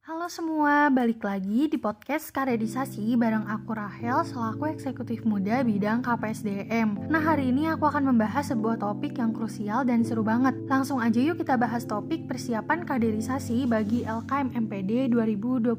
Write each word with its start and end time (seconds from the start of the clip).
Halo 0.00 0.32
semua, 0.32 0.88
balik 0.88 1.20
lagi 1.20 1.68
di 1.68 1.76
podcast 1.76 2.32
Karedisasi 2.32 3.20
bareng 3.20 3.44
aku 3.44 3.76
Rahel 3.76 4.24
selaku 4.24 4.72
eksekutif 4.72 5.28
muda 5.28 5.60
bidang 5.60 6.00
KPSDM. 6.00 7.12
Nah 7.12 7.20
hari 7.20 7.52
ini 7.52 7.68
aku 7.68 7.84
akan 7.84 8.08
membahas 8.08 8.48
sebuah 8.48 8.80
topik 8.80 9.20
yang 9.20 9.36
krusial 9.36 9.84
dan 9.84 10.00
seru 10.00 10.24
banget. 10.24 10.56
Langsung 10.72 11.04
aja 11.04 11.20
yuk 11.20 11.44
kita 11.44 11.60
bahas 11.60 11.84
topik 11.84 12.24
persiapan 12.24 12.88
kaderisasi 12.88 13.68
bagi 13.68 14.08
LKM 14.08 14.56
MPD 14.72 15.12
2021. 15.12 15.76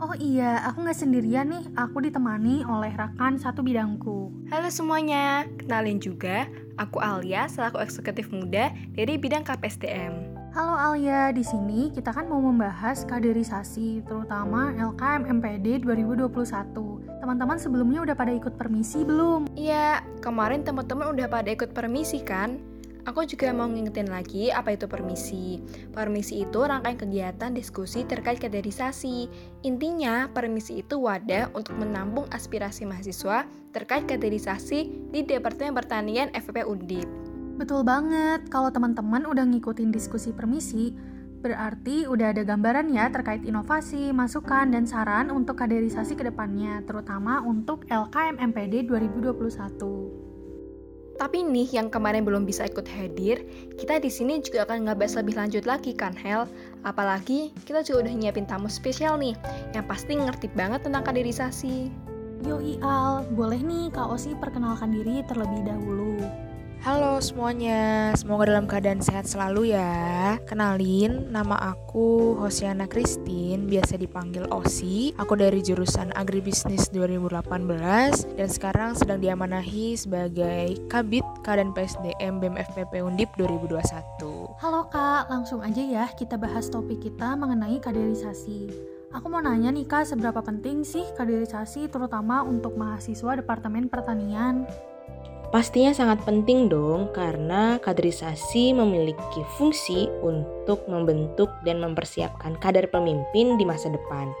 Oh 0.00 0.14
iya, 0.16 0.64
aku 0.64 0.88
nggak 0.88 1.04
sendirian 1.04 1.52
nih, 1.52 1.68
aku 1.76 2.00
ditemani 2.00 2.64
oleh 2.64 2.96
rekan 2.96 3.36
satu 3.36 3.60
bidangku. 3.60 4.32
Halo 4.48 4.72
semuanya, 4.72 5.44
kenalin 5.60 6.00
juga, 6.00 6.48
aku 6.80 6.96
Alia 6.96 7.44
selaku 7.44 7.76
eksekutif 7.84 8.32
muda 8.32 8.72
dari 8.96 9.20
bidang 9.20 9.44
KPSDM. 9.44 10.33
Halo 10.54 10.78
Alia, 10.78 11.34
di 11.34 11.42
sini 11.42 11.90
kita 11.90 12.14
kan 12.14 12.30
mau 12.30 12.38
membahas 12.38 13.02
kaderisasi, 13.10 14.06
terutama 14.06 14.70
LKM 14.78 15.26
MPD 15.42 15.82
2021. 15.82 16.30
Teman-teman 17.18 17.58
sebelumnya 17.58 18.06
udah 18.06 18.14
pada 18.14 18.30
ikut 18.30 18.54
permisi 18.54 19.02
belum? 19.02 19.50
Iya, 19.58 20.06
kemarin 20.22 20.62
teman-teman 20.62 21.10
udah 21.10 21.26
pada 21.26 21.50
ikut 21.50 21.74
permisi 21.74 22.22
kan? 22.22 22.62
Aku 23.02 23.26
juga 23.26 23.50
mau 23.50 23.66
ngingetin 23.66 24.06
lagi 24.06 24.54
apa 24.54 24.78
itu 24.78 24.86
permisi. 24.86 25.58
Permisi 25.90 26.46
itu 26.46 26.62
rangkaian 26.62 27.02
kegiatan 27.02 27.50
diskusi 27.50 28.06
terkait 28.06 28.38
kaderisasi. 28.38 29.26
Intinya, 29.66 30.30
permisi 30.30 30.86
itu 30.86 31.02
wadah 31.02 31.50
untuk 31.58 31.74
menampung 31.82 32.30
aspirasi 32.30 32.86
mahasiswa 32.86 33.42
terkait 33.74 34.06
kaderisasi 34.06 35.10
di 35.10 35.26
Departemen 35.26 35.74
Pertanian 35.74 36.30
FPP 36.30 36.62
Undip. 36.62 37.23
Betul 37.54 37.86
banget, 37.86 38.50
kalau 38.50 38.74
teman-teman 38.74 39.30
udah 39.30 39.46
ngikutin 39.46 39.94
diskusi 39.94 40.34
permisi, 40.34 40.90
berarti 41.38 42.02
udah 42.02 42.34
ada 42.34 42.42
gambaran 42.42 42.90
ya 42.90 43.06
terkait 43.14 43.46
inovasi, 43.46 44.10
masukan, 44.10 44.74
dan 44.74 44.90
saran 44.90 45.30
untuk 45.30 45.62
kaderisasi 45.62 46.18
ke 46.18 46.26
depannya, 46.26 46.82
terutama 46.82 47.46
untuk 47.46 47.86
LKM 47.86 48.42
MPD 48.50 48.90
2021. 48.90 50.34
Tapi 51.14 51.46
nih 51.46 51.78
yang 51.78 51.94
kemarin 51.94 52.26
belum 52.26 52.42
bisa 52.42 52.66
ikut 52.66 52.90
hadir, 52.90 53.46
kita 53.78 54.02
di 54.02 54.10
sini 54.10 54.42
juga 54.42 54.66
akan 54.66 54.90
ngebahas 54.90 55.22
lebih 55.22 55.38
lanjut 55.38 55.62
lagi 55.62 55.94
kan 55.94 56.10
Hel. 56.18 56.50
Apalagi 56.82 57.54
kita 57.62 57.86
juga 57.86 58.10
udah 58.10 58.14
nyiapin 58.18 58.50
tamu 58.50 58.66
spesial 58.66 59.14
nih, 59.22 59.38
yang 59.78 59.86
pasti 59.86 60.18
ngerti 60.18 60.50
banget 60.58 60.82
tentang 60.82 61.06
kaderisasi. 61.06 61.86
Yoi 62.42 62.82
Al, 62.82 63.22
boleh 63.30 63.62
nih 63.62 63.94
Kak 63.94 64.10
Osi 64.10 64.34
perkenalkan 64.34 64.90
diri 64.90 65.22
terlebih 65.30 65.62
dahulu. 65.62 66.18
Halo 66.84 67.16
semuanya, 67.16 68.12
semoga 68.12 68.52
dalam 68.52 68.68
keadaan 68.68 69.00
sehat 69.00 69.24
selalu 69.24 69.72
ya. 69.72 70.36
Kenalin, 70.44 71.32
nama 71.32 71.56
aku 71.72 72.36
Hosiana 72.36 72.84
Christine, 72.84 73.64
biasa 73.64 73.96
dipanggil 73.96 74.44
Osi. 74.52 75.16
Aku 75.16 75.32
dari 75.32 75.64
jurusan 75.64 76.12
Agribisnis 76.12 76.92
2018 76.92 78.36
dan 78.36 78.48
sekarang 78.52 78.92
sedang 79.00 79.16
diamanahi 79.16 79.96
sebagai 79.96 80.76
Kabit 80.92 81.24
Kadan 81.40 81.72
PSDM 81.72 82.44
BEM 82.44 82.60
FPP 82.60 83.00
Undip 83.00 83.32
2021. 83.40 83.80
Halo 84.60 84.84
Kak, 84.92 85.32
langsung 85.32 85.64
aja 85.64 85.80
ya 85.80 86.04
kita 86.12 86.36
bahas 86.36 86.68
topik 86.68 87.00
kita 87.00 87.32
mengenai 87.32 87.80
kaderisasi. 87.80 88.68
Aku 89.08 89.32
mau 89.32 89.40
nanya 89.40 89.72
nih 89.72 89.88
Kak, 89.88 90.04
seberapa 90.04 90.44
penting 90.44 90.84
sih 90.84 91.08
kaderisasi 91.16 91.88
terutama 91.88 92.44
untuk 92.44 92.76
mahasiswa 92.76 93.40
Departemen 93.40 93.88
Pertanian? 93.88 94.68
Pastinya 95.52 95.94
sangat 95.94 96.24
penting 96.26 96.66
dong 96.66 97.12
karena 97.14 97.78
kaderisasi 97.78 98.74
memiliki 98.74 99.40
fungsi 99.54 100.10
untuk 100.24 100.82
membentuk 100.90 101.52
dan 101.62 101.78
mempersiapkan 101.78 102.58
kader 102.58 102.90
pemimpin 102.90 103.54
di 103.60 103.64
masa 103.64 103.92
depan. 103.92 104.32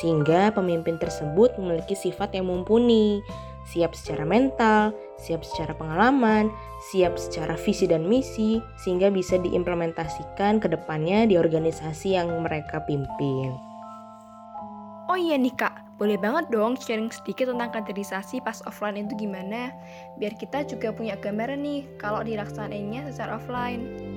Sehingga 0.00 0.50
pemimpin 0.50 0.98
tersebut 0.98 1.54
memiliki 1.60 1.94
sifat 1.94 2.34
yang 2.34 2.48
mumpuni, 2.50 3.22
siap 3.68 3.92
secara 3.96 4.24
mental, 4.24 4.96
siap 5.20 5.44
secara 5.44 5.76
pengalaman, 5.76 6.52
siap 6.92 7.16
secara 7.16 7.56
visi 7.60 7.84
dan 7.84 8.08
misi, 8.08 8.60
sehingga 8.80 9.08
bisa 9.12 9.40
diimplementasikan 9.40 10.60
ke 10.60 10.68
depannya 10.68 11.28
di 11.28 11.36
organisasi 11.36 12.16
yang 12.16 12.32
mereka 12.40 12.84
pimpin. 12.84 13.56
Oh 15.08 15.18
iya 15.20 15.36
nih 15.36 15.52
kak, 15.52 15.83
boleh 15.94 16.18
banget 16.18 16.50
dong 16.50 16.74
sharing 16.74 17.06
sedikit 17.14 17.54
tentang 17.54 17.70
kaderisasi 17.70 18.42
pas 18.42 18.58
offline 18.66 19.06
itu 19.06 19.14
gimana? 19.14 19.70
Biar 20.18 20.34
kita 20.34 20.66
juga 20.66 20.90
punya 20.90 21.14
gambaran 21.14 21.62
nih 21.62 21.86
kalau 22.02 22.26
dilaksanainnya 22.26 23.06
secara 23.14 23.38
offline. 23.38 24.14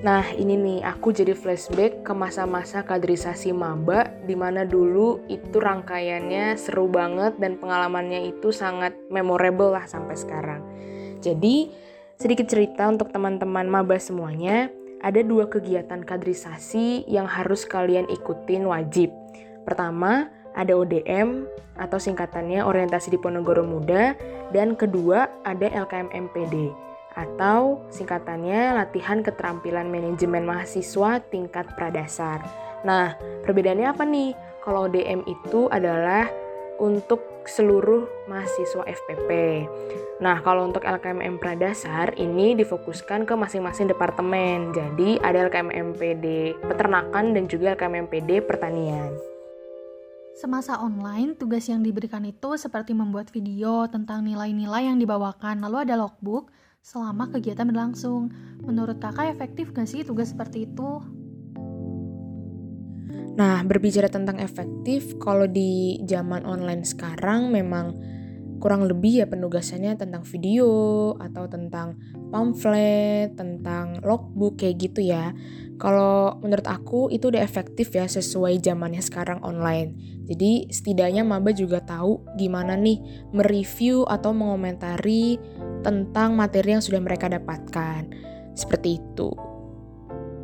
Nah 0.00 0.24
ini 0.32 0.56
nih 0.56 0.80
aku 0.80 1.12
jadi 1.12 1.36
flashback 1.36 2.08
ke 2.08 2.12
masa-masa 2.16 2.80
kaderisasi 2.80 3.52
maba 3.52 4.08
Di 4.24 4.32
mana 4.32 4.64
dulu 4.64 5.20
itu 5.28 5.60
rangkaiannya 5.60 6.56
seru 6.56 6.88
banget 6.88 7.36
dan 7.36 7.60
pengalamannya 7.60 8.32
itu 8.32 8.48
sangat 8.48 8.96
memorable 9.12 9.76
lah 9.76 9.84
sampai 9.84 10.16
sekarang 10.16 10.64
Jadi 11.20 11.68
sedikit 12.16 12.48
cerita 12.48 12.88
untuk 12.88 13.12
teman-teman 13.12 13.68
maba 13.68 14.00
semuanya 14.00 14.72
Ada 15.04 15.20
dua 15.20 15.52
kegiatan 15.52 16.00
kaderisasi 16.00 17.04
yang 17.04 17.28
harus 17.28 17.68
kalian 17.68 18.08
ikutin 18.08 18.64
wajib 18.72 19.12
Pertama, 19.68 20.32
ada 20.54 20.74
ODM 20.74 21.46
atau 21.78 21.98
singkatannya 21.98 22.64
Orientasi 22.64 23.14
Diponegoro 23.14 23.64
Muda 23.64 24.14
dan 24.50 24.74
kedua 24.74 25.30
ada 25.46 25.66
LKM 25.70 26.10
MPD 26.10 26.70
atau 27.18 27.82
singkatannya 27.90 28.78
Latihan 28.78 29.22
Keterampilan 29.24 29.90
Manajemen 29.90 30.46
Mahasiswa 30.46 31.18
Tingkat 31.30 31.74
Pradasar. 31.74 32.42
Nah, 32.86 33.18
perbedaannya 33.44 33.88
apa 33.90 34.04
nih? 34.06 34.30
Kalau 34.62 34.86
ODM 34.86 35.24
itu 35.26 35.66
adalah 35.72 36.28
untuk 36.80 37.20
seluruh 37.48 38.08
mahasiswa 38.28 38.84
FPP. 38.84 39.30
Nah, 40.20 40.44
kalau 40.44 40.68
untuk 40.68 40.84
LKMM 40.84 41.40
Pradasar 41.40 42.12
ini 42.20 42.52
difokuskan 42.52 43.24
ke 43.24 43.32
masing-masing 43.32 43.88
departemen. 43.88 44.72
Jadi, 44.76 45.16
ada 45.24 45.48
LKM 45.48 45.72
MPD 45.72 46.56
Peternakan 46.60 47.32
dan 47.32 47.48
juga 47.48 47.72
LKM 47.76 48.08
MPD 48.08 48.44
Pertanian. 48.44 49.12
Semasa 50.40 50.80
online, 50.80 51.36
tugas 51.36 51.68
yang 51.68 51.84
diberikan 51.84 52.24
itu 52.24 52.56
seperti 52.56 52.96
membuat 52.96 53.28
video 53.28 53.84
tentang 53.92 54.24
nilai-nilai 54.24 54.88
yang 54.88 54.96
dibawakan, 54.96 55.60
lalu 55.60 55.84
ada 55.84 56.00
logbook 56.00 56.48
selama 56.80 57.28
kegiatan 57.28 57.68
berlangsung. 57.68 58.32
Menurut 58.64 58.96
kakak 59.04 59.36
efektif 59.36 59.68
gak 59.76 59.84
sih 59.84 60.00
tugas 60.00 60.32
seperti 60.32 60.64
itu? 60.64 61.04
Nah, 63.36 63.60
berbicara 63.68 64.08
tentang 64.08 64.40
efektif, 64.40 65.12
kalau 65.20 65.44
di 65.44 66.00
zaman 66.08 66.48
online 66.48 66.88
sekarang 66.88 67.52
memang 67.52 68.00
kurang 68.60 68.84
lebih 68.84 69.24
ya 69.24 69.26
penugasannya 69.26 69.96
tentang 69.96 70.22
video 70.22 70.68
atau 71.16 71.48
tentang 71.48 71.96
pamflet, 72.28 73.32
tentang 73.34 73.98
logbook 74.04 74.60
kayak 74.60 74.76
gitu 74.76 75.00
ya. 75.00 75.32
Kalau 75.80 76.36
menurut 76.44 76.68
aku 76.68 77.08
itu 77.08 77.32
udah 77.32 77.40
efektif 77.40 77.88
ya 77.96 78.04
sesuai 78.04 78.60
zamannya 78.60 79.00
sekarang 79.00 79.40
online. 79.40 79.96
Jadi 80.28 80.68
setidaknya 80.68 81.24
maba 81.24 81.56
juga 81.56 81.80
tahu 81.80 82.20
gimana 82.36 82.76
nih 82.76 83.00
mereview 83.32 84.04
atau 84.04 84.36
mengomentari 84.36 85.40
tentang 85.80 86.36
materi 86.36 86.76
yang 86.76 86.84
sudah 86.84 87.00
mereka 87.00 87.32
dapatkan. 87.32 88.12
Seperti 88.52 89.00
itu. 89.00 89.32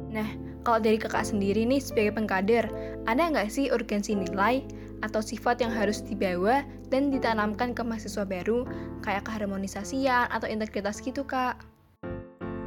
Nah, 0.09 0.27
kalau 0.65 0.81
dari 0.81 0.97
kakak 0.97 1.29
sendiri 1.29 1.69
nih 1.69 1.85
sebagai 1.85 2.17
pengkader, 2.17 2.67
ada 3.05 3.23
nggak 3.29 3.53
sih 3.53 3.69
urgensi 3.69 4.17
nilai 4.17 4.65
atau 5.03 5.21
sifat 5.21 5.61
yang 5.65 5.73
harus 5.73 6.05
dibawa 6.05 6.65
dan 6.93 7.11
ditanamkan 7.11 7.75
ke 7.75 7.83
mahasiswa 7.83 8.25
baru 8.25 8.65
kayak 9.03 9.27
keharmonisasian 9.27 10.31
atau 10.31 10.47
integritas 10.47 11.03
gitu 11.03 11.27
kak? 11.27 11.59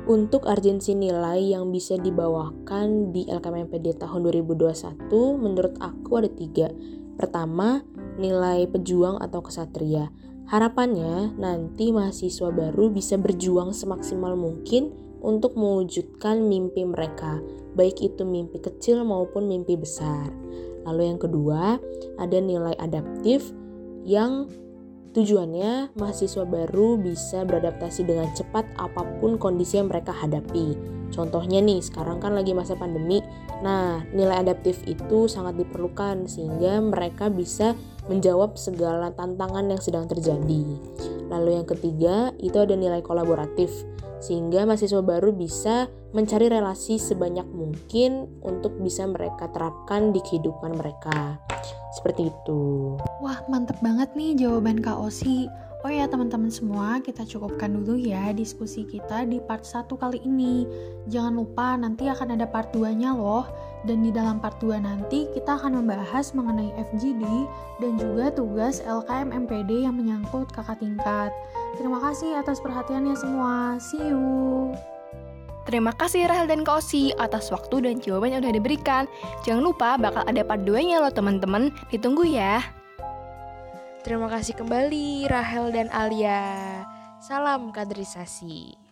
Untuk 0.09 0.49
urgensi 0.49 0.97
nilai 0.97 1.53
yang 1.53 1.69
bisa 1.69 1.93
dibawakan 1.93 3.13
di 3.13 3.29
LKMPD 3.29 4.01
tahun 4.01 4.25
2021, 4.25 5.05
menurut 5.37 5.77
aku 5.77 6.17
ada 6.17 6.29
tiga. 6.33 6.73
Pertama, 7.13 7.85
nilai 8.17 8.65
pejuang 8.65 9.21
atau 9.21 9.45
kesatria. 9.45 10.09
Harapannya 10.49 11.37
nanti 11.37 11.93
mahasiswa 11.93 12.49
baru 12.49 12.89
bisa 12.89 13.21
berjuang 13.21 13.69
semaksimal 13.69 14.33
mungkin 14.33 14.89
untuk 15.21 15.53
mewujudkan 15.53 16.41
mimpi 16.41 16.89
mereka, 16.89 17.37
baik 17.77 18.01
itu 18.01 18.25
mimpi 18.25 18.57
kecil 18.57 19.05
maupun 19.05 19.45
mimpi 19.45 19.77
besar. 19.77 20.31
Lalu 20.89 21.11
yang 21.11 21.19
kedua, 21.21 21.77
ada 22.19 22.37
nilai 22.37 22.75
adaptif 22.77 23.55
yang 24.03 24.51
Tujuannya, 25.09 25.97
mahasiswa 25.97 26.45
baru 26.45 26.93
bisa 26.93 27.41
beradaptasi 27.41 28.05
dengan 28.05 28.29
cepat 28.37 28.61
apa 28.77 29.01
pun 29.17 29.41
kondisi 29.41 29.81
yang 29.81 29.89
mereka 29.89 30.13
hadapi. 30.13 30.77
Contohnya 31.09 31.65
nih, 31.65 31.81
sekarang 31.81 32.21
kan 32.21 32.37
lagi 32.37 32.53
masa 32.53 32.77
pandemi, 32.77 33.17
Nah, 33.59 34.07
nilai 34.15 34.39
adaptif 34.39 34.79
itu 34.87 35.27
sangat 35.27 35.59
diperlukan 35.59 36.31
sehingga 36.31 36.79
mereka 36.79 37.27
bisa 37.27 37.75
menjawab 38.07 38.55
segala 38.55 39.11
tantangan 39.11 39.67
yang 39.67 39.81
sedang 39.83 40.07
terjadi. 40.07 40.63
Lalu 41.29 41.61
yang 41.61 41.67
ketiga, 41.69 42.33
itu 42.41 42.57
ada 42.57 42.73
nilai 42.73 43.05
kolaboratif 43.05 43.69
sehingga 44.19 44.67
mahasiswa 44.67 44.99
baru 44.99 45.31
bisa 45.31 45.87
mencari 46.11 46.51
relasi 46.51 46.99
sebanyak 46.99 47.47
mungkin 47.47 48.27
untuk 48.43 48.75
bisa 48.83 49.07
mereka 49.07 49.47
terapkan 49.55 50.11
di 50.11 50.19
kehidupan 50.19 50.75
mereka. 50.75 51.39
Seperti 51.95 52.27
itu. 52.29 52.95
Wah, 53.23 53.39
mantep 53.47 53.79
banget 53.79 54.13
nih 54.13 54.35
jawaban 54.35 54.83
Kak 54.83 54.99
Osi. 54.99 55.47
Oh 55.79 55.87
ya 55.87 56.11
teman-teman 56.11 56.51
semua, 56.51 56.99
kita 56.99 57.23
cukupkan 57.23 57.71
dulu 57.71 57.95
ya 57.95 58.35
diskusi 58.35 58.83
kita 58.83 59.23
di 59.23 59.39
part 59.39 59.63
1 59.63 59.87
kali 59.87 60.19
ini. 60.27 60.67
Jangan 61.07 61.39
lupa 61.39 61.79
nanti 61.79 62.11
akan 62.11 62.35
ada 62.35 62.43
part 62.43 62.75
2-nya 62.75 63.15
loh. 63.15 63.47
Dan 63.87 64.03
di 64.03 64.11
dalam 64.11 64.43
part 64.43 64.59
2 64.59 64.75
nanti 64.75 65.31
kita 65.31 65.55
akan 65.55 65.79
membahas 65.79 66.35
mengenai 66.35 66.75
FGD 66.91 67.23
dan 67.79 67.95
juga 67.95 68.27
tugas 68.35 68.83
LKM 68.83 69.31
MPD 69.31 69.87
yang 69.87 69.95
menyangkut 69.95 70.51
kakak 70.51 70.83
tingkat. 70.83 71.31
Terima 71.79 72.03
kasih 72.03 72.35
atas 72.35 72.59
perhatiannya 72.59 73.15
semua. 73.15 73.79
See 73.79 74.03
you. 74.03 74.75
Terima 75.63 75.95
kasih 75.95 76.27
Rahel 76.27 76.51
dan 76.51 76.67
Kosi 76.67 77.15
atas 77.15 77.55
waktu 77.55 77.87
dan 77.87 78.03
jawaban 78.03 78.35
yang 78.35 78.43
udah 78.43 78.51
diberikan. 78.51 79.07
Jangan 79.47 79.63
lupa 79.63 79.95
bakal 79.95 80.27
ada 80.27 80.43
part 80.43 80.67
2-nya 80.67 80.99
loh 80.99 81.13
teman-teman. 81.15 81.71
Ditunggu 81.87 82.27
ya. 82.27 82.78
Terima 84.09 84.25
kasih 84.25 84.57
kembali 84.57 85.29
Rahel 85.29 85.69
dan 85.69 85.85
Alia. 85.93 86.41
Salam 87.21 87.69
kaderisasi. 87.69 88.88